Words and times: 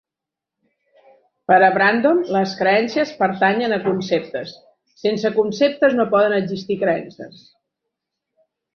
Per 1.51 1.57
a 1.67 1.69
Brandom, 1.75 2.21
les 2.37 2.55
creences 2.63 3.13
pertanyen 3.21 3.77
a 3.77 3.81
conceptes: 3.85 4.57
sense 5.05 5.35
conceptes 5.39 5.97
no 6.03 6.11
poden 6.19 6.39
existir 6.43 6.83
creences. 6.87 7.49